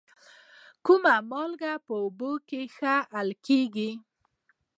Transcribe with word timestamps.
کومه 0.85 1.15
مالګه 1.29 1.73
په 1.85 1.93
اوبو 2.03 2.31
کې 2.47 2.61
ښه 2.75 2.95
حل 3.11 3.29
کیږي؟ 3.45 3.91